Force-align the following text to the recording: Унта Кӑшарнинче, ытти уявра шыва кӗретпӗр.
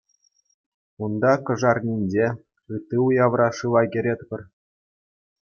Унта 1.03 1.33
Кӑшарнинче, 1.45 2.27
ытти 2.73 2.95
уявра 3.05 3.49
шыва 3.57 3.81
кӗретпӗр. 3.91 4.41